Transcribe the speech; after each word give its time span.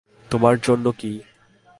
তোমার 0.29 0.55
জন্য 0.63 0.85
কী? 0.99 1.11